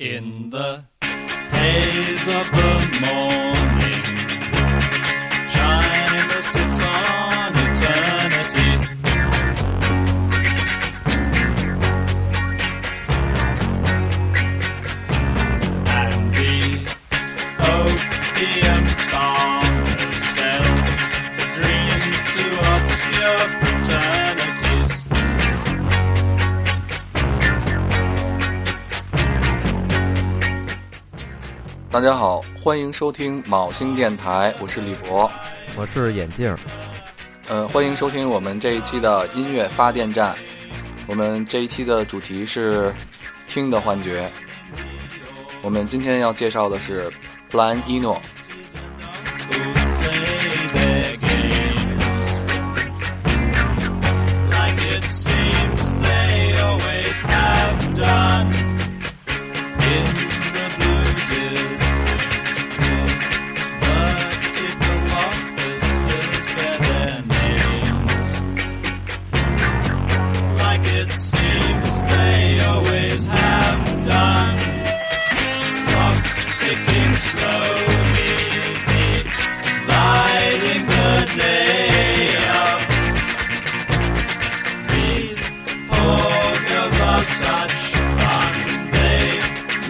[0.00, 3.67] In the haze of the morning,
[31.98, 35.28] 大家好，欢迎收听卯星电台，我是李博。
[35.74, 36.56] 我是眼镜，
[37.48, 40.32] 呃，欢迎收听我们这一期的音乐发电站。
[41.08, 42.94] 我们这一期的主题是
[43.48, 44.30] 听的幻觉。
[45.60, 47.12] 我们今天要介绍的是
[47.50, 48.22] 布兰伊诺。
[87.40, 87.76] Such
[88.18, 88.52] fun.
[88.92, 89.40] They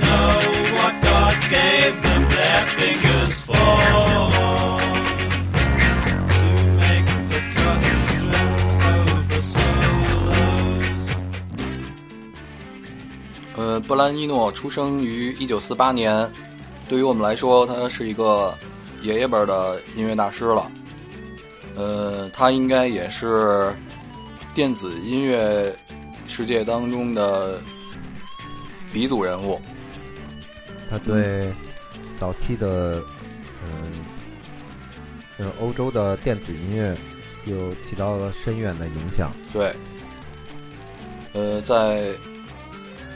[0.02, 0.32] know
[0.76, 3.54] what God gave them their fingers for.
[6.38, 8.24] To make percussion
[8.84, 11.02] over solos.
[13.56, 16.30] 呃，布兰伊诺出生于一九四八年，
[16.88, 18.56] 对于我们来说，他是一个
[19.02, 20.70] 爷爷辈儿的音乐大师了。
[21.74, 23.72] 呃，他应该也是
[24.54, 25.72] 电子音乐
[26.38, 27.60] 世界当中的
[28.92, 29.60] 鼻祖人物。
[30.88, 31.52] 他对
[32.16, 33.02] 早期的
[33.66, 33.92] 嗯
[35.38, 36.96] 呃欧洲的电子音乐
[37.44, 39.32] 有起到了深远的影响。
[39.52, 39.74] 对，
[41.32, 42.12] 呃，在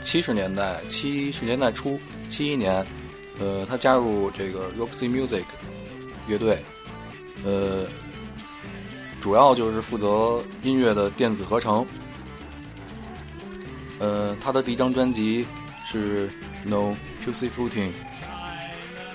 [0.01, 1.97] 七十年代，七十年代初，
[2.27, 2.85] 七一年，
[3.39, 5.45] 呃，他加入这个 Roxy Music
[6.27, 6.59] 乐队，
[7.45, 7.85] 呃，
[9.21, 11.87] 主要就是负责音乐的电子合成。
[14.03, 15.47] 呃，他的第一张专辑
[15.85, 16.27] 是
[16.65, 16.93] 《No
[17.23, 17.89] Juicy Footing》，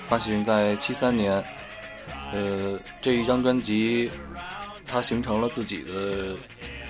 [0.03, 1.43] 发行在七三年。
[2.33, 4.09] 呃，这一张专辑，
[4.87, 6.35] 他形成了自己的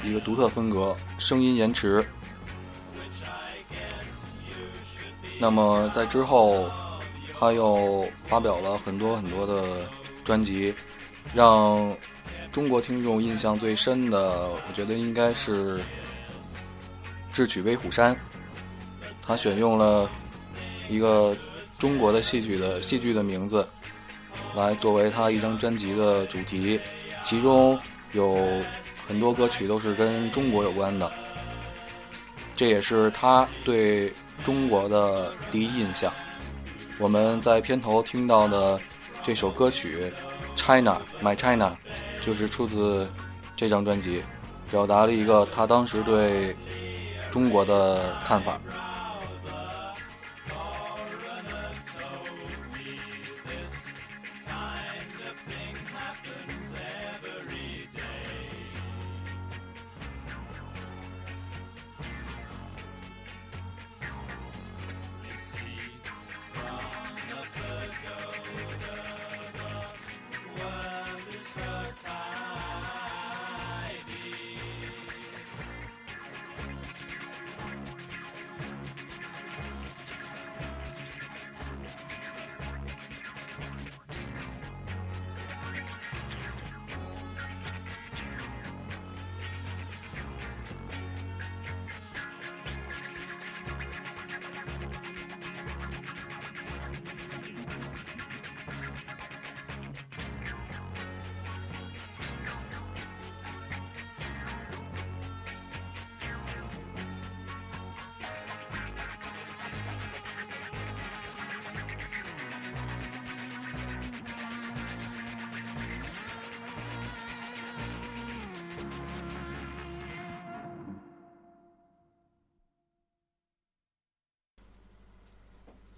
[0.01, 2.05] 一个独特风格，声音延迟。
[5.37, 6.69] 那么在之后，
[7.37, 9.89] 他又发表了很多很多的
[10.23, 10.73] 专辑，
[11.33, 11.93] 让
[12.49, 15.79] 中国听众印象最深的，我觉得应该是
[17.31, 18.15] 《智取威虎山》。
[19.21, 20.09] 他选用了
[20.89, 21.35] 一个
[21.77, 23.67] 中国的戏曲的戏剧的名字，
[24.55, 26.79] 来作为他一张专辑的主题，
[27.23, 27.79] 其中
[28.13, 28.37] 有
[29.07, 31.11] 很多歌曲都是跟中国有关的，
[32.55, 34.11] 这也是他对
[34.43, 36.11] 中国的第一印象。
[36.97, 38.79] 我们在片头听到的
[39.21, 40.11] 这首歌曲
[40.55, 41.77] 《China My China》，
[42.25, 43.07] 就是出自
[43.55, 44.23] 这张专辑，
[44.71, 46.55] 表达了一个他当时对
[47.31, 48.59] 中国的看法。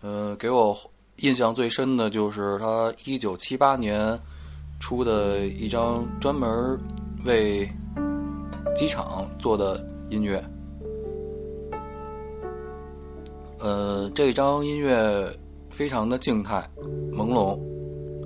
[0.01, 0.75] 呃，给我
[1.18, 4.19] 印象最深的就是他一九七八年
[4.80, 6.80] 出的一张专门
[7.24, 7.69] 为
[8.75, 10.44] 机场做的音乐。
[13.59, 15.27] 呃，这张音乐
[15.69, 16.68] 非常的静态、
[17.12, 17.59] 朦胧，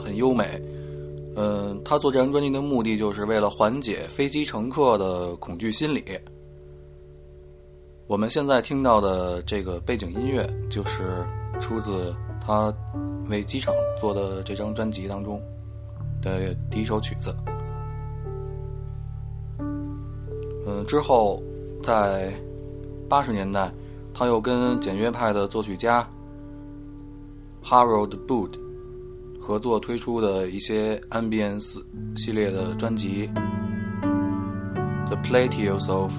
[0.01, 0.45] 很优美。
[1.35, 6.05] 嗯，他做这张专辑的目的就是为了缓解飞机乘客的恐惧心理。
[8.07, 11.27] 我们现在听到的这个背景音乐，就是
[11.59, 12.13] 出自
[12.45, 12.73] 他
[13.27, 15.41] 为机场做的这张专辑当中
[16.21, 17.35] 的第一首曲子。
[20.67, 21.41] 嗯，之后
[21.83, 22.33] 在
[23.07, 23.71] 八十年代，
[24.13, 26.07] 他又跟简约派的作曲家
[27.63, 28.51] Harold Bood
[29.39, 31.79] 合作推出的一些 Ambience
[32.15, 33.27] 系列的专辑
[35.05, 36.11] 《The Plateaus of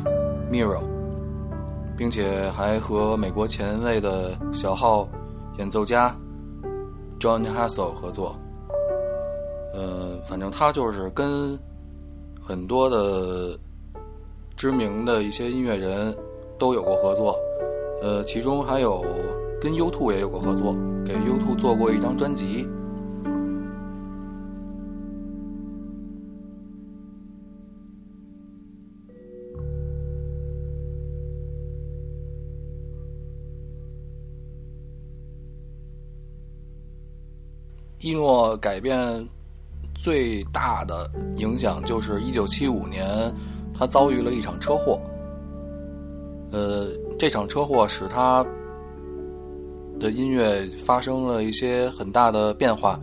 [0.50, 0.78] Mirror》，
[1.96, 5.08] 并且还和美国前卫的小号
[5.58, 6.16] 演奏家
[7.18, 8.36] John Hassel 合作。
[9.74, 11.58] 呃，反正他就是跟
[12.40, 13.58] 很多的
[14.56, 16.16] 知名的一些音乐人
[16.58, 17.38] 都有过合作，
[18.00, 19.04] 呃，其中还有
[19.60, 20.74] 跟 U2 也有过合作，
[21.04, 22.66] 给 U2 做过一张专辑。
[38.06, 39.28] 伊诺改变
[39.92, 43.04] 最大的影响就是一九七五年，
[43.74, 45.00] 他遭遇了一场车祸。
[46.52, 46.86] 呃，
[47.18, 48.46] 这场车祸使他
[49.98, 53.00] 的音乐发生了一些很大的变化，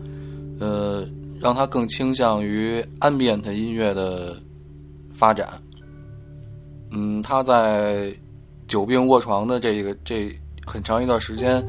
[0.62, 1.06] 呃，
[1.38, 4.38] 让他更倾向于 ambient 音乐的
[5.12, 5.50] 发展。
[6.92, 8.10] 嗯，他在
[8.70, 10.34] 久病卧床的这个这
[10.66, 11.62] 很长一段时间。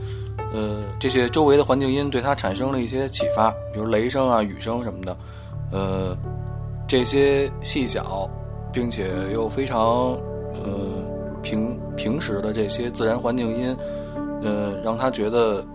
[0.55, 5.17] 呃，这些周围的环境音对他产生了一些启发，比如雷声啊、雨声什么的。
[5.73, 6.17] 呃，
[6.87, 8.31] 这些细小
[8.73, 9.83] 并且又非常
[10.53, 11.03] 呃
[11.43, 13.77] 平平时的这些自然环境音，
[14.43, 15.67] 呃，让他觉得，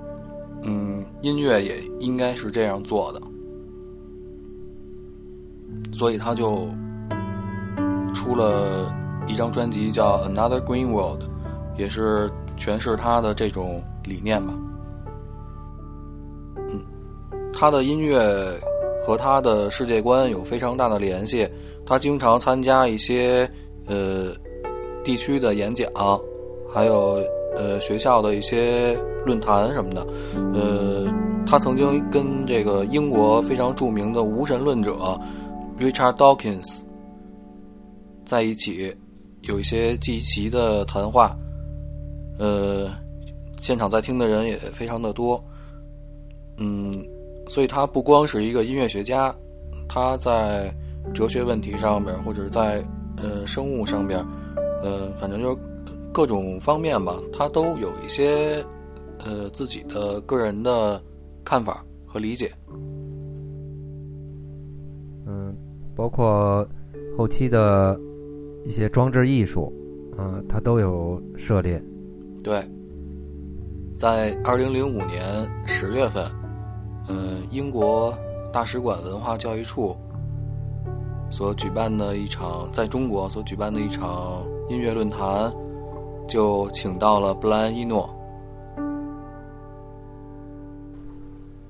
[0.64, 3.22] 嗯，音乐也应该是这样做的。
[5.92, 6.70] 所以他就
[8.14, 8.96] 出了
[9.28, 11.24] 一张专辑，叫《Another Green World》，
[11.78, 14.54] 也是诠释他的这种理念吧。
[17.60, 18.18] 他的音乐
[19.02, 21.46] 和他的世界观有非常大的联系。
[21.86, 23.50] 他经常参加一些
[23.86, 24.28] 呃
[25.04, 25.92] 地区的演讲，
[26.70, 27.22] 还有
[27.58, 30.08] 呃学校的一些论坛什么的。
[30.54, 31.06] 呃，
[31.46, 34.94] 他曾经跟这个英国非常著名的无神论者
[35.78, 36.80] Richard Dawkins
[38.24, 38.96] 在一起，
[39.42, 41.36] 有一些积极的谈话。
[42.38, 42.90] 呃，
[43.60, 45.44] 现场在听的人也非常的多。
[46.58, 47.06] 嗯。
[47.50, 49.36] 所以他不光是一个音乐学家，
[49.88, 50.72] 他在
[51.14, 52.82] 哲学问题上面，或者在
[53.18, 54.24] 呃生物上边，
[54.84, 55.58] 呃，反正就是
[56.14, 58.64] 各种方面吧，他都有一些
[59.26, 61.02] 呃自己的个人的
[61.44, 62.52] 看法和理解。
[65.26, 65.56] 嗯，
[65.96, 66.66] 包括
[67.18, 68.00] 后期的
[68.64, 69.74] 一些装置艺术，
[70.20, 71.84] 嗯，他都有涉猎。
[72.44, 72.64] 对，
[73.98, 76.24] 在二零零五年十月份。
[77.10, 78.16] 嗯，英国
[78.54, 79.98] 大使馆文化教育处
[81.32, 85.52] 所举办的一场在中国所举办的一场音乐论坛，
[86.28, 88.08] 就请到了布莱恩·伊诺。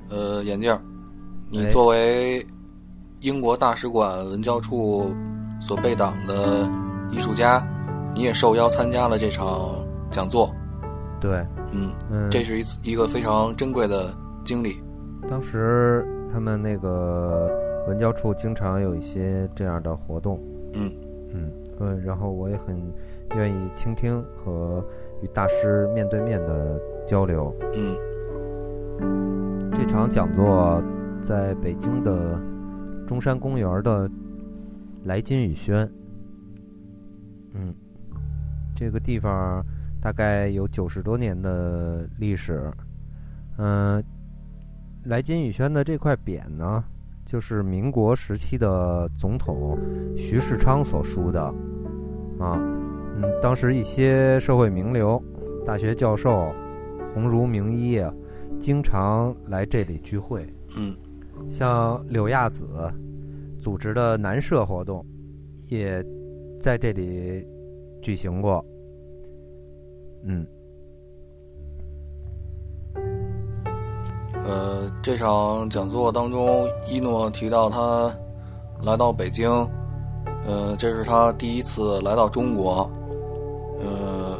[0.10, 0.78] 呃，眼镜，
[1.50, 2.46] 你作为
[3.22, 5.14] 英国大使馆文教处
[5.62, 6.70] 所备党的
[7.12, 7.66] 艺术家，
[8.14, 9.70] 你也受邀参加了这场
[10.10, 10.54] 讲座。
[11.22, 11.94] 对，嗯，
[12.32, 14.14] 这是一次一个非常珍贵的
[14.44, 14.82] 经历。
[15.28, 17.50] 当时他们那个
[17.88, 20.40] 文教处经常有一些这样的活动，
[20.74, 20.92] 嗯
[21.34, 22.78] 嗯嗯，然后我也很
[23.36, 24.84] 愿意倾听和
[25.22, 27.96] 与大师面对面的交流，嗯。
[29.74, 30.84] 这场讲座
[31.22, 32.40] 在北京的
[33.08, 34.10] 中山公园的
[35.04, 35.90] 来金雨轩，
[37.54, 37.74] 嗯，
[38.76, 39.64] 这个地方
[40.02, 42.72] 大概有九十多年的历史，
[43.58, 44.04] 嗯。
[45.06, 46.84] 来金宇轩的这块匾呢，
[47.26, 49.78] 就是民国时期的总统
[50.18, 51.42] 徐世昌所书的，
[52.38, 52.60] 啊，
[53.16, 55.22] 嗯，当时一些社会名流、
[55.66, 56.54] 大学教授、
[57.14, 58.14] 鸿儒名医啊，
[58.60, 60.46] 经常来这里聚会，
[60.78, 60.96] 嗯，
[61.50, 62.68] 像柳亚子
[63.60, 65.04] 组织的南社活动，
[65.70, 66.06] 也
[66.60, 67.48] 在这里
[68.02, 68.64] 举行过，
[70.24, 70.46] 嗯。
[74.50, 78.12] 呃，这场讲座当中，一诺提到他
[78.82, 79.48] 来到北京，
[80.48, 82.90] 呃，这是他第一次来到中国，
[83.80, 84.36] 呃，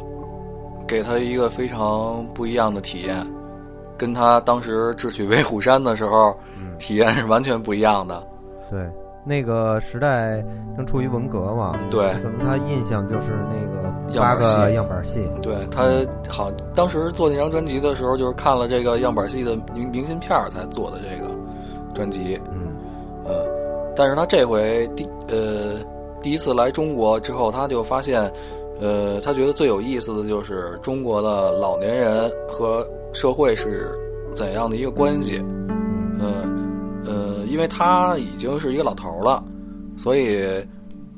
[0.84, 3.24] 给他一个非常不一样的体验，
[3.96, 8.20] 跟他当时智取威虎山的时候嗯，体验是完全不一样的。
[8.68, 8.80] 对，
[9.24, 10.42] 那个时代
[10.76, 15.84] 正处于文革嘛，对可能他印象就是那个八个样板戏，对他
[16.28, 21.30] 好，当时做那张专辑的时候，就是看了这个样板戏的明明信片儿才做的这个
[21.94, 22.40] 专辑。
[22.50, 22.72] 嗯
[23.26, 23.34] 嗯，
[23.94, 25.76] 但是他这回第呃
[26.22, 28.22] 第一次来中国之后，他就发现，
[28.80, 33.90] 呃，他觉得最有意思的就是中国的老年人和社会是
[34.34, 35.44] 怎样的一个关系。
[37.60, 39.44] 因为他已经是一个老头了，
[39.94, 40.42] 所以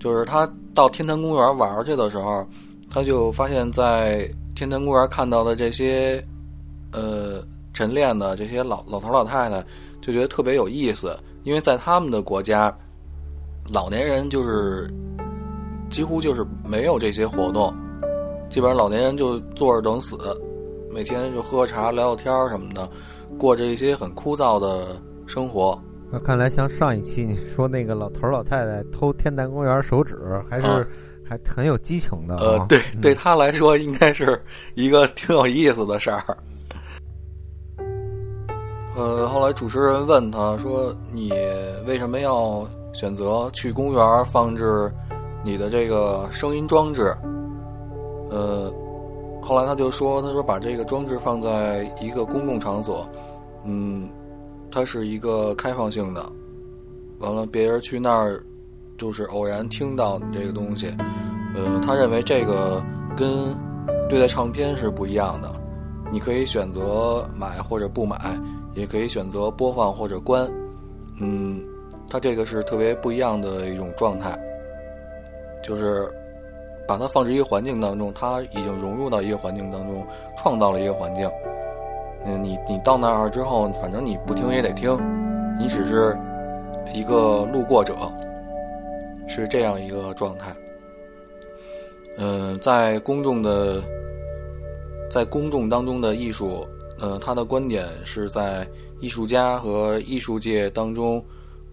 [0.01, 0.45] 就是他
[0.75, 2.45] 到天坛公园玩去的时候，
[2.91, 6.21] 他就发现，在天坛公园看到的这些
[6.91, 7.41] 呃
[7.73, 9.65] 晨练的这些老老头老太太，
[10.01, 12.77] 就觉得特别有意思，因为在他们的国家，
[13.73, 14.93] 老年人就是
[15.89, 17.73] 几乎就是没有这些活动，
[18.51, 20.19] 基本上老年人就坐着等死，
[20.93, 22.91] 每天就喝喝茶、聊聊天什么的，
[23.39, 25.81] 过着一些很枯燥的生活。
[26.13, 30.87] 那看来像上一期你说那个老头儿老太太偷天坛公园手指，还是、啊
[31.25, 32.41] 还很有激情的、啊。
[32.43, 34.39] 呃，对，对他来说应该是
[34.75, 36.23] 一个挺有意思的事儿。
[38.95, 41.33] 呃，后来主持人问他说：“你
[41.87, 44.93] 为什么要选择去公园放置
[45.43, 47.17] 你的这个声音装置？”
[48.29, 48.71] 呃，
[49.41, 53.09] 后来他就说：“他说把这个装置放在一个公共场所，
[53.65, 54.07] 嗯，
[54.73, 56.25] 它是一个开放性的，
[57.21, 58.43] 完了别人去那儿
[58.97, 60.93] 就是偶然听到你这个东西。”
[61.55, 62.83] 呃，他认为这个
[63.15, 63.55] 跟
[64.09, 65.53] 对待唱片是不一样的，
[66.11, 68.17] 你可以选择买或者不买，
[68.75, 70.51] 也可以选择播放或者关。
[71.21, 71.63] 嗯，
[72.09, 74.35] 他这个是特别不一样的一种状态，
[75.63, 76.11] 就是
[76.89, 80.07] 把它放置一个环境当中，它已经融入到一个环境当中，
[80.39, 81.31] 创造了一个环境。
[82.25, 84.97] 嗯，你你到那儿之后，反正你不听也得听，
[85.59, 86.17] 你只是
[86.95, 87.95] 一个路过者，
[89.27, 90.55] 是这样一个状态。
[92.19, 93.83] 嗯，在公众的，
[95.11, 96.67] 在公众当中的艺术，
[97.01, 98.67] 呃，他的观点是在
[99.01, 101.25] 艺术家和艺术界当中，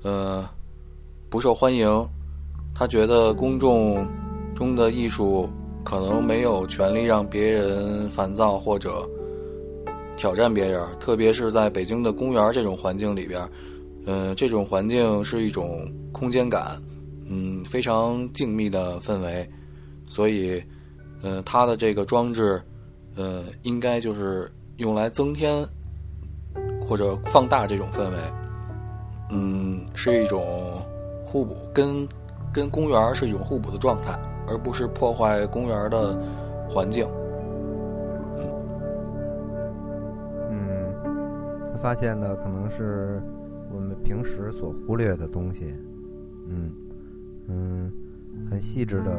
[0.04, 0.48] 呃，
[1.30, 2.08] 不受欢迎。
[2.74, 4.08] 他觉得公众
[4.56, 5.50] 中的艺术
[5.84, 8.90] 可能没有权利让别人烦躁或者
[10.20, 13.42] 挑战别人，特别是在北京的公园这种环境里边，
[14.06, 16.76] 呃，这种环境是一种空间感，
[17.30, 19.50] 嗯，非常静谧的氛围。
[20.08, 20.62] 所以，
[21.22, 22.62] 呃，它的这个装置，
[23.16, 25.66] 呃，应该就是用来增添
[26.86, 28.18] 或者放大这种氛围，
[29.32, 30.86] 嗯，是一种
[31.24, 32.06] 互补，跟
[32.52, 36.22] 跟公园是一种互补的状态，而不是破坏公园的
[36.70, 37.08] 环境。
[41.82, 43.22] 发现的可能是
[43.74, 45.74] 我们平时所忽略的东西。
[46.48, 46.72] 嗯
[47.48, 47.92] 嗯，
[48.50, 49.12] 很细致的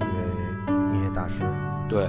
[0.00, 1.44] 一位音乐大师。
[1.88, 2.04] 对，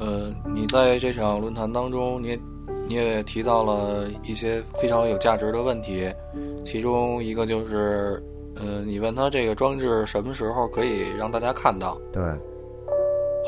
[0.00, 2.40] 呃，你在这场论坛当中，你也
[2.88, 6.08] 你也提到了一些非常有价值的问题，
[6.64, 8.22] 其中一个就是，
[8.56, 12.22] 呃，你问他这个装置什么时候可以让大家看到，对，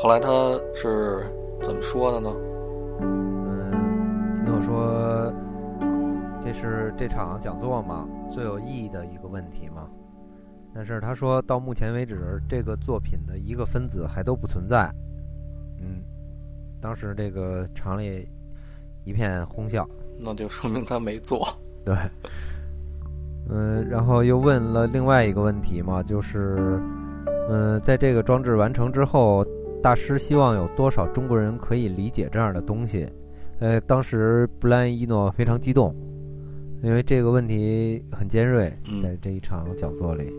[0.01, 0.29] 后来他
[0.73, 1.25] 是
[1.61, 2.33] 怎么说的呢？
[3.01, 5.33] 嗯，一诺说
[6.41, 9.87] 这是这场讲座嘛最有意义的一个问题嘛。
[10.73, 14.89] 但是他说到目前为止，这个作品的一个分子还都不存在。
[15.79, 16.03] 嗯，
[16.79, 18.27] 当时这个厂里
[19.03, 19.87] 一片哄笑。
[20.19, 21.47] 那就说明他没做。
[21.83, 21.95] 对，
[23.49, 26.79] 嗯，然后又问了另外一个问题嘛，就是，
[27.49, 29.43] 嗯，在这个装置完成之后，
[29.81, 33.07] 大师希望有多少中国人可以理解这样的东西？
[33.59, 35.95] 呃，当时布兰伊诺非常激动，
[36.81, 39.01] 因为这个问题很尖锐，嗯。
[39.01, 40.31] 在这一场讲座里，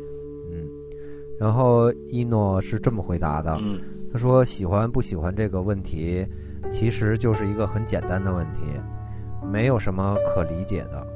[0.53, 0.67] 嗯，
[1.41, 3.79] 然后伊诺是这么回答的，嗯。
[4.13, 6.27] 他说：“喜欢不喜欢这个问题，
[6.71, 8.61] 其实就是一个很简单的问题，
[9.53, 11.07] 没有什么可理解的，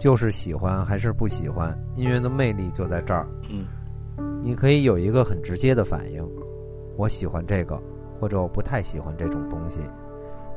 [0.00, 1.78] 就是喜欢还是不喜欢。
[1.94, 3.64] 音乐的魅力就在这儿，嗯。
[4.42, 6.20] 你可以有一个很直接的反应，
[6.98, 7.80] 我喜欢这个，
[8.18, 9.78] 或者我不太喜欢这种东西。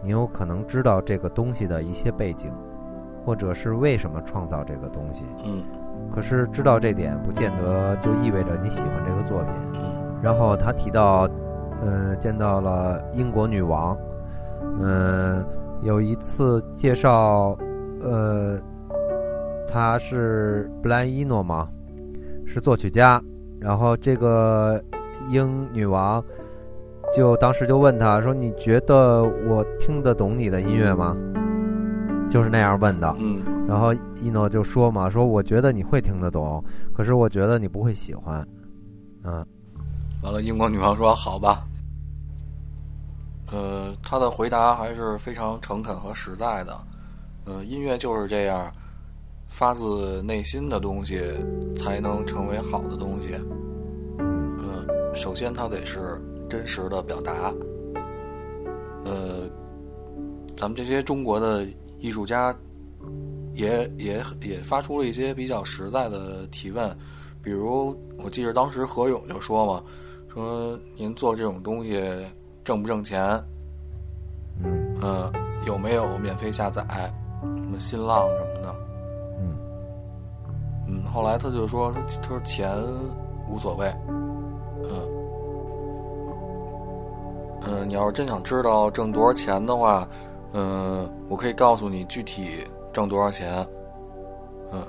[0.01, 2.51] 你有可能知道这个东西的一些背景，
[3.23, 5.23] 或者是为什么创造这个东西。
[5.45, 5.63] 嗯
[6.11, 11.29] 可是知道这点，不见得就意味着你喜欢这个作品。”嗯然后他提到，
[11.79, 13.95] 呃，见到了英国女王，
[14.79, 15.45] 嗯、
[15.81, 17.57] 有一次介绍，
[18.01, 18.59] 呃，
[19.67, 21.69] 他是布莱伊诺吗，
[22.45, 23.19] 是作曲家，
[23.59, 24.83] 然后这个
[25.29, 26.23] 英女王
[27.13, 31.15] 就当时就问他说：“你觉得我听得懂你的音乐吗？”
[32.29, 33.15] 就是那样问的。
[33.19, 36.63] 嗯然后一诺就说嘛：“说我觉得你会听得懂，
[36.93, 38.45] 可是我觉得你不会喜欢。”
[39.23, 39.45] 嗯
[40.21, 41.65] 完了，英国女王说：“好吧。”
[43.51, 46.73] 呃，他的回答还是非常诚恳和实在的。
[47.45, 48.71] 呃，音乐就是这样，
[49.47, 51.21] 发自内心的东西
[51.75, 53.31] 才能成为好的东西。
[55.11, 57.53] 呃，首先它得是真实的表达。
[59.03, 59.49] 呃，
[60.57, 61.65] 咱们这些中国的
[61.99, 62.55] 艺术家
[63.53, 66.89] 也也也发出了一些比较实在的提问，
[67.43, 69.83] 比如我记得当时何勇就说嘛，
[70.29, 72.01] 说您做这种东西
[72.63, 73.21] 挣不挣钱？
[74.63, 75.31] 嗯嗯，
[75.65, 76.83] 有没有免费下载？
[77.55, 78.75] 什么新浪什么的？
[79.39, 79.57] 嗯
[80.87, 81.91] 嗯，后来他就说，
[82.21, 82.69] 他说钱
[83.47, 83.91] 无所谓，
[87.71, 90.05] 嗯，你要是真想知道挣多少钱的话，
[90.51, 93.65] 嗯，我可以告诉你具体挣多少钱。
[94.73, 94.83] 嗯，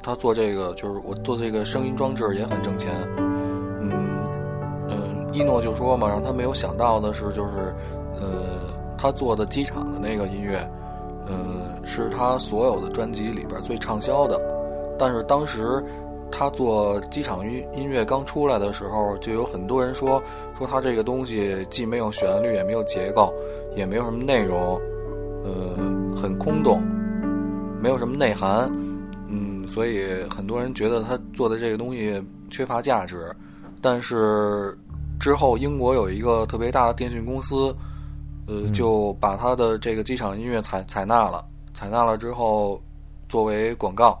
[0.00, 2.92] 他做这个就是我做这个声音装置也很挣钱。
[3.80, 3.90] 嗯
[4.88, 7.74] 嗯，一诺就说嘛，让他没有想到的是，就是
[8.20, 8.60] 呃，
[8.96, 10.58] 他做的机场的那个音乐，
[11.26, 14.40] 嗯，是他所有的专辑里边最畅销的。
[14.96, 15.84] 但是当时
[16.30, 20.22] 他做机场音音乐刚出来的时候，就有很多人说
[20.56, 23.32] 说他这个东西既没有旋律，也没有结构，
[23.74, 24.80] 也没有什么内容，
[25.44, 26.82] 呃，很空洞，
[27.80, 28.70] 没有什么内涵，
[29.28, 33.34] 嗯，所以很多人觉得他做的这个东西缺乏价值。
[33.80, 34.76] 但是
[35.20, 37.74] 之后英国有一个特别大的电讯公司，
[38.46, 42.80] 呃，就把他的这个机场音乐采采纳了，采纳了之后
[43.28, 44.20] 作为广告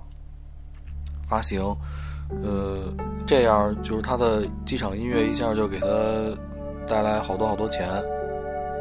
[1.26, 1.62] 发行，
[2.42, 2.78] 呃，
[3.26, 5.86] 这样就是他的机场音乐一下就给他
[6.86, 7.88] 带来好多好多钱，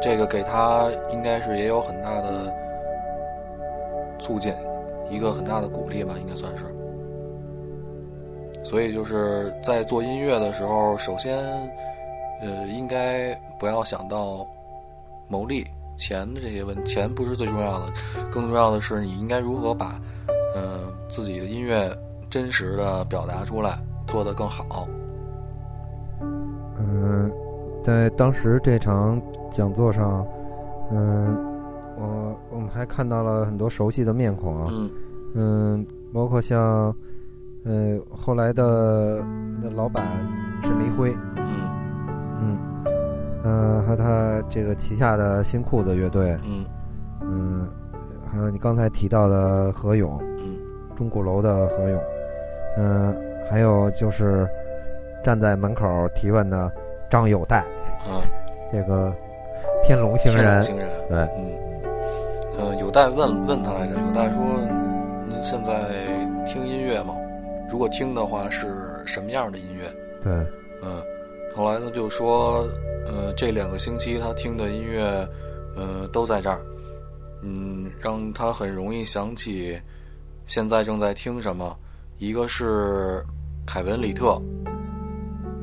[0.02, 2.54] 这个给他应该是也有很大的
[4.20, 4.54] 促进，
[5.10, 6.66] 一个很大的鼓励吧，应该算是。
[8.64, 11.38] 所以就是在做音乐的时候，首先，
[12.42, 14.46] 呃，应该不要想到
[15.30, 17.86] 牟利、钱的这些问题，钱不是最重要的，
[18.30, 20.00] 更重要的是你应该如何把，
[20.56, 21.90] 嗯、自己的音乐
[22.38, 24.88] 真实的表达出来，做得更好。
[26.22, 27.32] 嗯，
[27.84, 29.20] 在当时这场
[29.50, 30.24] 讲座上，
[30.92, 31.36] 嗯，
[31.98, 34.68] 我我们还看到了很多熟悉的面孔啊。
[34.70, 34.92] 嗯
[35.34, 36.96] 嗯，包括像，
[37.66, 39.18] 呃，后来的
[39.60, 40.06] 的老板
[40.62, 41.72] 沈黎辉，嗯
[42.40, 42.58] 嗯，
[43.44, 46.64] 呃，和他这个旗下的新裤子乐队，嗯
[47.22, 47.68] 嗯，
[48.32, 50.56] 还有你刚才提到的何勇，嗯
[50.96, 52.00] 钟鼓楼的何勇，
[52.78, 53.16] 嗯、
[53.50, 54.48] 还有就是
[55.24, 56.72] 站在门口提问的
[57.10, 57.58] 张友代，
[58.06, 58.22] 啊，
[58.72, 59.12] 这个
[59.84, 64.44] 天龙星人，天龙星人，对，嗯，呃，有代问问他来着，有代说
[65.28, 65.74] 您现在
[66.46, 67.16] 听音乐吗？
[67.70, 68.68] 如果听的话，是
[69.06, 69.90] 什么样的音乐？
[70.24, 70.32] 对，
[70.84, 71.02] 嗯，
[71.56, 72.64] 后来他就说，
[73.08, 75.02] 呃，这两个星期他听的音乐，
[75.76, 76.62] 呃，都在这儿，
[77.42, 79.82] 嗯，让他很容易想起
[80.46, 81.76] 现在正在听什么。
[82.18, 83.24] 一个是
[83.66, 84.42] 凯文·里特，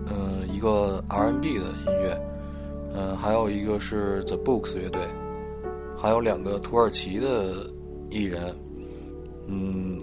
[0.06, 2.20] 嗯、一个 R&B 的音乐，
[2.94, 5.02] 嗯、还有一个是 The Books 乐队，
[5.98, 7.68] 还有两个土耳其的
[8.10, 8.54] 艺人，
[9.46, 9.98] 嗯，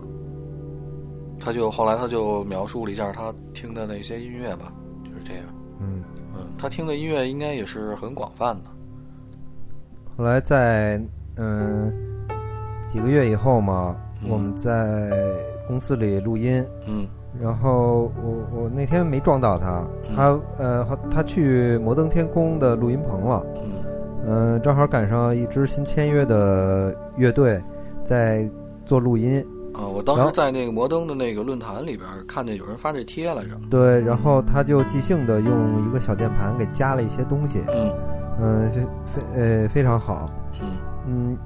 [1.40, 4.74] 他就后来他就描述了一下他听的那些音乐吧，
[5.06, 5.44] 就是这样。
[5.80, 6.04] 嗯。
[6.34, 8.70] 嗯，他听的音乐应该也是很广泛的。
[10.18, 11.02] 后来在
[11.38, 11.92] 嗯
[12.88, 15.12] 几个月以后嘛，嗯我们在
[15.68, 17.08] 公司里录音，嗯。
[17.42, 20.16] 然后我我那天没撞到他，嗯。
[20.16, 23.72] 他呃他去摩登天空的录音棚了，嗯。
[24.24, 27.60] 嗯、正好赶上一支新签约的乐队
[28.04, 28.48] 在
[28.86, 29.44] 做录音，
[29.74, 33.50] 啊，我当时在那个摩登的那个论坛里边看见有人发这贴来着。
[33.70, 37.92] 对，然后他就即兴的用一个小键盘给加了一些东西，嗯。
[38.44, 40.30] 嗯、非非呃非常好，
[40.62, 40.70] 嗯。
[41.08, 41.38] 嗯，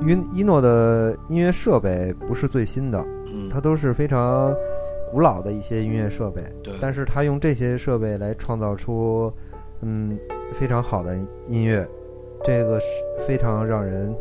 [0.00, 2.98] 因伊诺的音乐设备不是最新的，
[3.32, 4.54] 嗯，它都是非常
[5.10, 9.32] 古老的一些音乐设备，对，但是他用这些设备来创造出
[9.80, 10.18] 嗯
[10.52, 11.86] 非常好的音乐，
[12.44, 12.86] 这个是
[13.26, 14.14] 非常让人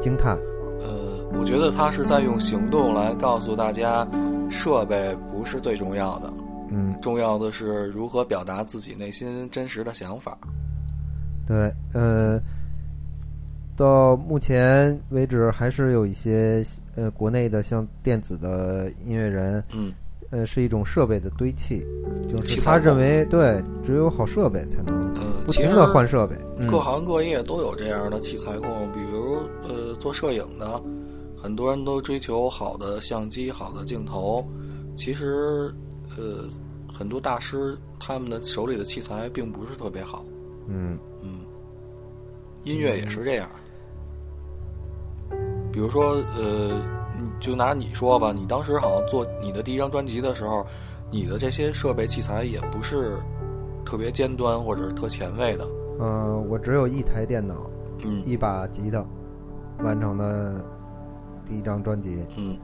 [0.00, 0.38] 惊叹。
[0.80, 0.86] 呃，
[1.34, 4.06] 我觉得他是在用行动来告诉大家，
[4.48, 6.32] 设备不是最重要的，
[6.70, 10.38] 嗯，重要的是如何表达自己内心真实的想法。
[11.46, 12.40] 对，呃，
[13.78, 19.94] 到目前为止还是有一些呃国内的像电子的音乐人，嗯
[20.30, 21.86] 呃是一种设备的堆砌，
[22.28, 26.34] 就是他认为对，只有好设备才能嗯，不停的换设备。
[26.58, 30.82] 嗯各行各业都有这样的器材控，比如呃做摄影的，
[31.40, 34.44] 很多人都追求好的相机、好的镜头。
[34.96, 35.72] 其实
[36.16, 36.48] 呃
[36.92, 40.24] 很多大师他们的手里的器材并不是特别好，
[40.66, 41.40] 嗯嗯，
[42.64, 43.48] 音乐也是这样。
[45.78, 46.72] 比如说呃，
[47.16, 50.66] 你就拿你说吧，你当时好像做你的第一张专辑的时候，
[51.08, 53.12] 你的这些设备器材也不是
[53.84, 55.64] 特别尖端或者是特前卫的，
[56.00, 57.70] 呃，我只有一台电脑，
[58.04, 59.06] 嗯一把吉他，
[59.84, 60.60] 完成的
[61.46, 62.26] 第一张专辑。
[62.36, 62.58] 嗯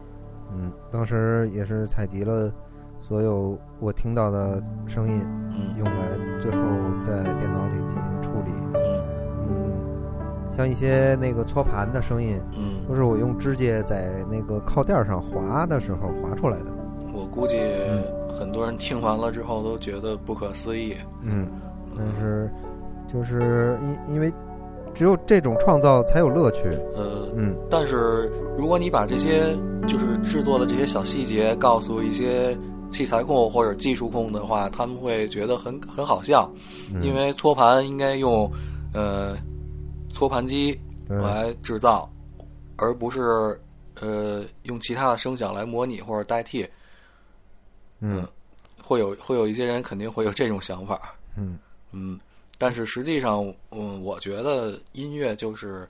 [0.52, 2.52] 嗯，当时也是采集了
[2.98, 5.22] 所有我听到的声音，
[5.52, 6.58] 嗯用来最后
[7.00, 8.50] 在电脑里进行处理。
[8.74, 9.03] 嗯嗯，
[10.56, 16.66] 像一些那个搓盘的声音，嗯，都是我用指甲在那个靠垫上划的时候划出来的。
[17.12, 17.56] 我估计
[18.38, 20.94] 很多人听完了之后都觉得不可思议。
[21.22, 21.48] 嗯，
[21.96, 22.50] 但是
[23.06, 24.32] 就是因因为
[24.94, 26.64] 只有这种创造才有乐趣。
[26.94, 32.56] 呃，嗯但是如果你把这些就是制作的这些小细节告诉一些
[32.90, 36.50] 器材控或者技术控的话，他们会觉得很很好笑，
[36.94, 38.50] 嗯因为搓盘应该用
[38.92, 39.36] 呃
[40.14, 42.08] 搓盘机对来制造，
[42.76, 43.60] 而不是
[44.00, 46.66] 呃用其他的声响来模拟或者代替。
[47.98, 48.26] 嗯
[48.82, 51.16] 会有会有一些人肯定会有这种想法。
[51.36, 51.58] 嗯
[51.90, 52.20] 嗯，
[52.58, 55.88] 但是实际上，嗯，我觉得音乐就是，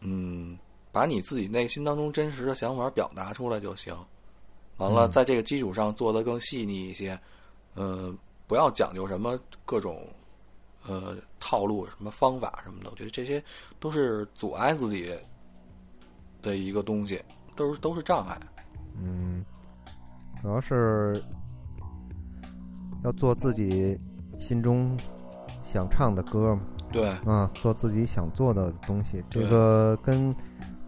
[0.00, 0.56] 嗯，
[0.92, 3.94] 把你自己内心当中真实的想法表达出来就行。
[4.76, 7.18] 完了，嗯在这个基础上做得更细腻一些，
[7.74, 10.06] 嗯、不要讲究什么各种
[10.86, 13.42] 呃套路、什么方法什么的，我觉得这些
[13.78, 15.10] 都是阻碍自己
[16.42, 17.22] 的一个东西，
[17.54, 18.38] 都是都是障碍。
[18.96, 19.44] 嗯，
[20.40, 21.22] 主要是
[23.04, 23.98] 要做自己
[24.38, 24.96] 心中
[25.62, 26.62] 想唱的歌嘛。
[26.92, 30.34] 对，啊，做自己想做的东西，这个跟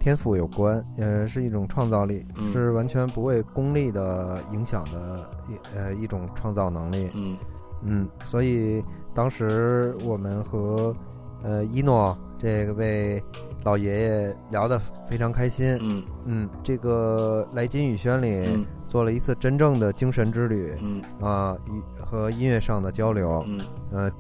[0.00, 7.09] 天赋有关，呃，是一种创造力，嗯是完全不为功利的影响的一呃一种创造能力。
[7.14, 7.38] 嗯
[7.85, 8.83] 嗯，所以
[9.14, 10.94] 当时我们和
[11.42, 13.22] 呃一诺这个位
[13.64, 15.79] 老爷爷聊得非常开心。
[15.81, 16.03] 嗯。
[16.25, 18.64] 嗯，这个来金宇轩里嗯。
[18.87, 21.03] 做了一次真正的精神之旅嗯。
[21.20, 23.44] 啊，与和音乐上的交流。
[23.46, 23.61] 嗯。
[23.92, 24.11] 呃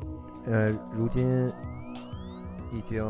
[0.46, 1.50] 呃，如今
[2.72, 3.04] 已经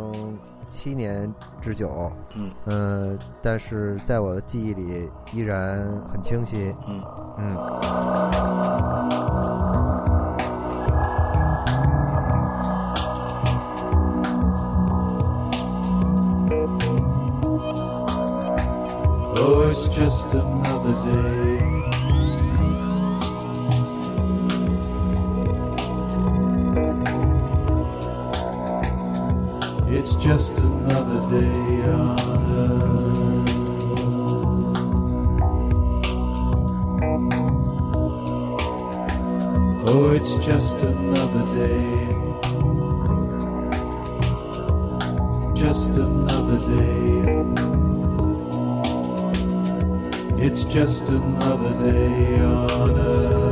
[0.66, 2.51] 七年之久，嗯。
[2.66, 5.79] 嗯、但是在我的记忆里依然
[6.11, 6.75] 很清晰。
[6.87, 7.03] 嗯。
[7.38, 7.57] 嗯
[19.44, 21.59] Oh, it's just another day.
[29.88, 33.48] It's just another day on earth.
[39.88, 42.14] Oh, it's just another day.
[45.52, 47.82] Just another day.
[50.44, 53.51] It's just another day on earth.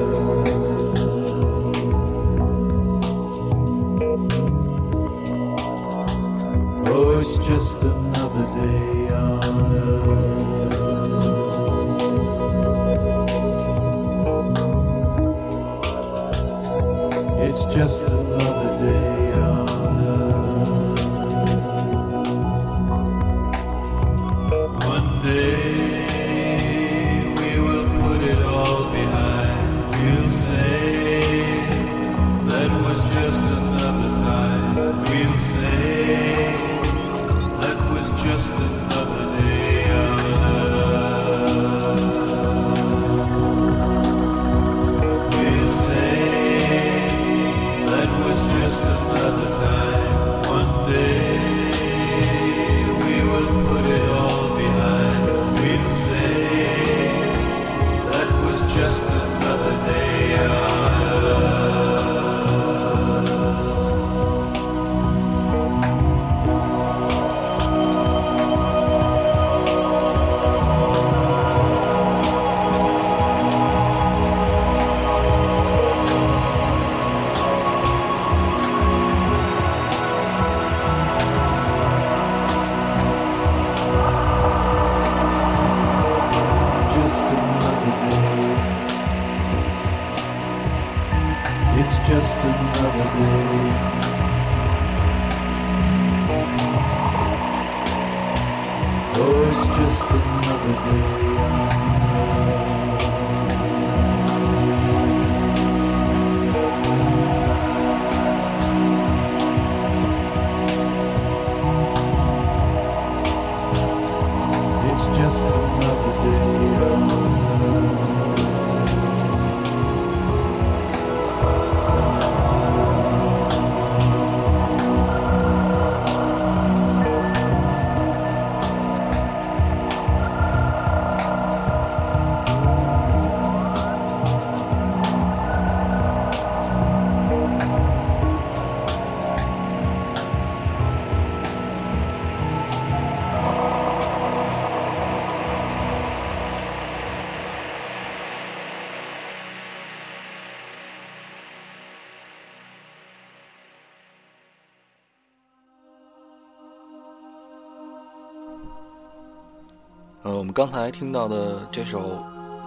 [160.50, 162.18] 们刚才听到的这首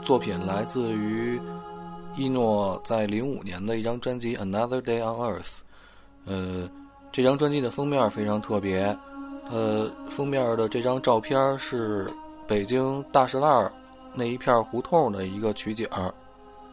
[0.02, 1.38] 作品来自于
[2.16, 5.42] 一诺在零五年的一张专辑《Another Day on Earth》。
[6.26, 6.70] 呃，
[7.12, 8.98] 这张专辑的封面非常特别，
[9.52, 12.10] 呃，封面的这张照片是
[12.48, 13.70] 北京大石烂儿
[14.16, 15.86] 那一片胡同的一个取景。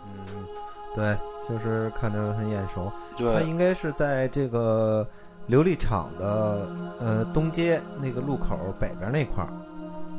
[0.05, 0.47] 嗯，
[0.95, 1.17] 对，
[1.49, 2.89] 就是看着很眼熟。
[3.19, 5.05] 对它对，应该是在这个
[5.49, 6.69] 琉璃厂的
[7.01, 9.51] 呃东街那个路口北边那块儿，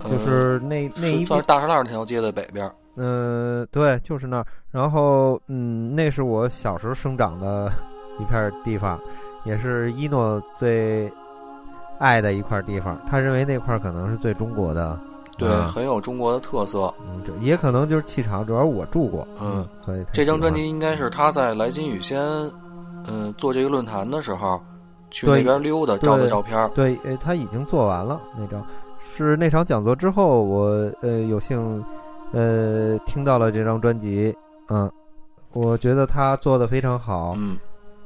[0.09, 2.69] 就是那那算是大栅栏那条街的北边。
[2.97, 4.45] 嗯、对，就是那儿。
[4.69, 7.71] 然后，嗯，那是我小时候生长的
[8.19, 8.99] 一片地方，
[9.45, 11.11] 也是一诺最
[11.99, 12.99] 爱的一块地方。
[13.09, 14.99] 他认为那块可能是最中国的，
[15.37, 16.93] 对，嗯很有中国的特色。
[17.07, 22.19] 嗯，这也可能就是气场，主要我住过，嗯，所以这张专辑应该是他在来金雨先，
[23.07, 24.61] 嗯、做这个论坛的时候
[25.09, 26.69] 去那边溜达照的照片儿。
[26.75, 28.63] 对，呃，他已经做完了那张，
[29.13, 31.83] 是那场讲座之后，我呃有幸
[32.31, 34.33] 呃听到了这张专辑，
[34.69, 34.89] 嗯，
[35.51, 37.57] 我觉得他做的非常好，嗯。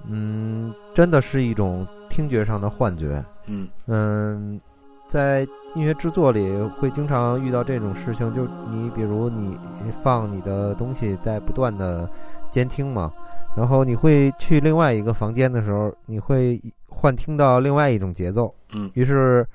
[0.07, 3.67] 嗯，真的是一种听觉上的幻觉，嗯。
[3.87, 4.59] 嗯，
[5.07, 9.57] 在音乐制作里会经常遇到这种事情，就你比如你
[10.03, 12.09] 放你的东西在不断的
[12.51, 13.11] 监听嘛，
[13.55, 18.89] 然后你会去另外一个房间的时候，你会幻听到另外一种节奏，嗯。
[18.93, 19.45] 于是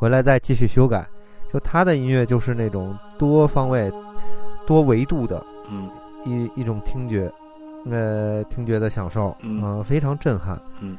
[0.00, 1.06] 回来再继续修改。
[1.52, 3.92] 就他的音乐就是那种多方位、
[4.66, 5.90] 多维度的嗯
[6.24, 7.30] 一一种听觉，
[7.90, 10.58] 呃，听觉的享受，嗯呃非常震撼。
[10.80, 10.96] 嗯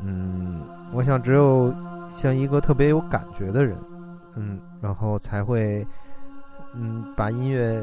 [0.00, 0.60] 嗯，
[0.92, 1.74] 我想只有
[2.08, 3.76] 像一个特别有感觉的人，
[4.36, 5.84] 嗯，然后才会，
[6.74, 7.82] 嗯，把音乐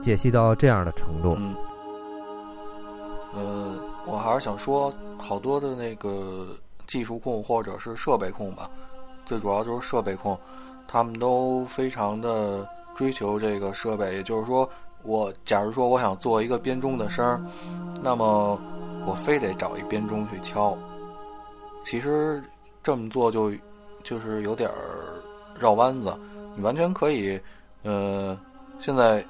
[0.00, 1.34] 解析到这样的程度。
[1.38, 1.56] 嗯，
[3.34, 3.74] 呃，
[4.06, 6.46] 我还是想说，好多的那个
[6.86, 8.68] 技术控或者是设备控吧，
[9.24, 10.38] 最主要就是设备控，
[10.86, 14.14] 他们都非常的追求这个设备。
[14.14, 14.68] 也就是说，
[15.02, 17.44] 我假如说我想做一个编钟的声，
[18.02, 18.58] 那么
[19.06, 20.76] 我非得找一编钟去敲。
[21.84, 22.42] 其实
[22.82, 23.52] 这么做就
[24.02, 25.22] 就是有点儿
[25.58, 26.16] 绕弯子。
[26.54, 27.40] 你完全可以，
[27.82, 28.38] 呃，
[28.78, 29.24] 现在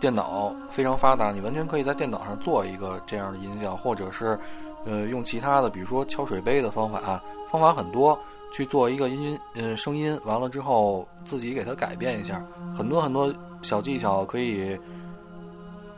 [0.00, 4.38] 电脑非常发达，你完全可以在电脑上做一个这样的音效，或者是
[4.84, 8.18] 呃用其他的，比如说敲水杯的方法，方法很多，
[8.52, 12.44] 去做一个音呃声音，完了之后自己给它改变一下，
[12.76, 14.78] 很多很多小技巧可以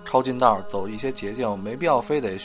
[0.05, 2.38] 抄近道，走一些捷径，没必要非得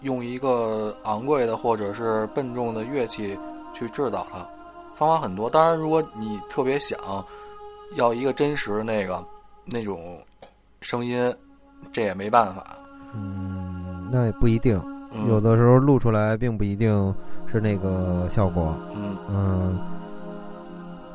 [0.00, 3.38] 用一个昂贵的或者是笨重的乐器
[3.74, 4.46] 去制造它。
[4.94, 6.98] 方法很多，当然如果你特别想
[7.96, 9.22] 要一个真实那个
[9.64, 10.18] 那种
[10.80, 11.34] 声音，
[11.92, 12.76] 这也没办法。
[13.14, 14.80] 嗯，那也不一定，
[15.12, 17.14] 嗯、有的时候录出来并不一定
[17.50, 18.74] 是那个效果。
[18.94, 19.78] 嗯嗯，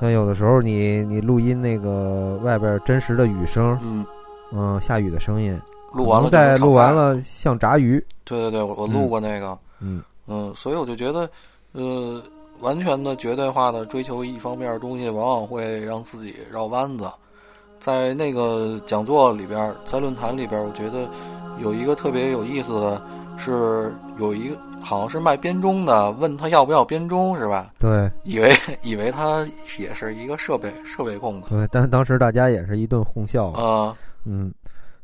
[0.02, 4.06] 像有的时候你你录音那个外边真实的雨声，嗯，
[4.52, 5.60] 嗯，下雨的声音，
[5.94, 6.56] 录完了再。
[6.58, 8.04] 录完了像炸鱼。
[8.24, 11.30] 对对对，我我录过那个，嗯嗯，所以我就觉得，
[11.74, 12.22] 呃，
[12.62, 17.06] 完全的绝对化的追求一方面的东西，往往会让自己绕弯子。
[17.78, 21.08] 在那个讲座里边，在论坛里边，我觉得
[21.60, 23.02] 有一个特别有意思的
[23.38, 27.72] 是，有一个好像是卖编钟的，问他要不要编钟是吧？
[27.80, 28.10] 对。
[28.24, 28.50] 以为
[28.84, 29.46] 以为他
[29.80, 33.48] 也是一个设备设备控的，对，但当时大家也是一顿哄笑。
[33.50, 34.54] 啊，嗯，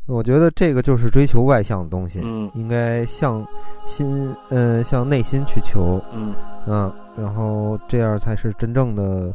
[0.05, 2.49] 我觉得这个就是追求外向的东西，嗯。
[2.55, 3.45] 应该向
[3.85, 6.33] 心，呃，向内心去求，嗯。
[6.67, 9.33] 嗯，然后这样才是真正的，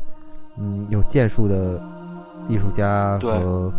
[0.57, 1.83] 嗯，有建树的
[2.49, 3.73] 艺术家和，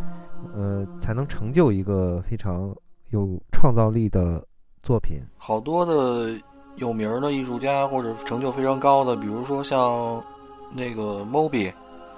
[0.53, 2.75] 呃，才能成就一个非常
[3.11, 4.43] 有创造力的
[4.87, 5.21] 作品。
[5.37, 6.31] 好多的
[6.77, 10.23] 有名的艺术家或者成就非常高的，比如说像
[10.71, 11.73] 那个 Moby，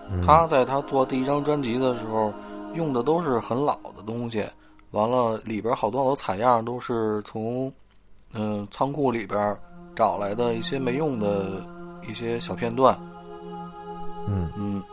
[0.07, 0.21] 嗯。
[0.21, 2.31] 他在他做第一张专辑的时候
[2.75, 4.45] 用的都是很老的东西，
[4.91, 7.73] 完了里边好多好多采样都是从
[8.35, 9.57] 嗯、仓库里边
[9.95, 11.47] 找来的一些没用的
[12.07, 12.95] 一些小片段，
[14.27, 14.47] 嗯。
[14.55, 14.83] 嗯，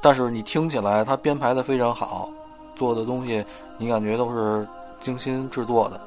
[0.00, 2.30] 但是你听起来他编排的非常好，
[2.74, 3.44] 做的东西
[3.76, 4.66] 你感觉都是
[4.98, 6.00] 精心制作的，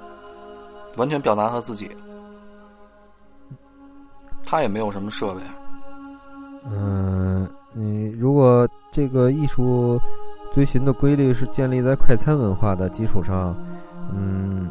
[0.98, 1.90] 完全表达他自己。
[4.46, 5.42] 他也没有什么设备，
[6.70, 10.00] 嗯，你如果这个艺术
[10.54, 13.56] 追寻的规律是建立在快餐文化的基础上，
[14.14, 14.70] 嗯，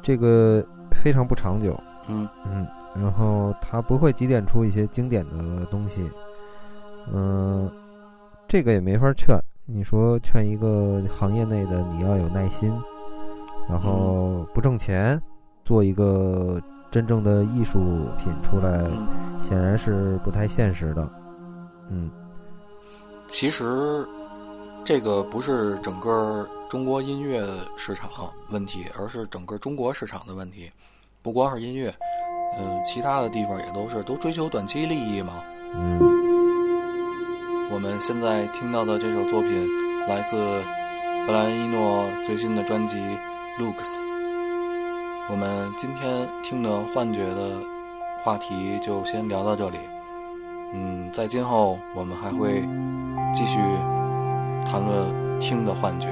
[0.00, 1.76] 这个非常不长久。
[2.08, 6.08] 嗯嗯，然后他不会积淀出一些经典的东西，
[7.12, 7.68] 嗯、
[8.46, 9.36] 这个也没法劝。
[9.64, 12.72] 你说劝一个行业内的你要有耐心，
[13.68, 15.20] 然后不挣钱，
[15.64, 17.78] 做一个真正的艺术
[18.18, 19.08] 品出来，嗯。
[19.42, 21.08] 显然是不太现实的。
[21.90, 22.08] 嗯
[23.28, 24.06] 其实，
[24.84, 27.44] 这个不是整个中国音乐
[27.76, 28.08] 市场
[28.50, 30.70] 问题，而是整个中国市场的问题。
[31.22, 31.92] 不光是音乐，
[32.58, 35.42] 嗯、其他的地方也都是都追求短期利益嘛。
[35.74, 35.98] 嗯
[37.70, 40.36] 我们现在听到的这首作品来自
[41.26, 42.98] 布莱恩伊诺最新的专辑
[43.58, 44.00] 《Looks》。
[45.28, 47.58] 我们今天听的幻觉的
[48.22, 49.78] 话题就先聊到这里。
[50.72, 52.62] 嗯，在今后我们还会
[53.34, 53.58] 继续
[54.64, 56.08] 谈论听的幻觉。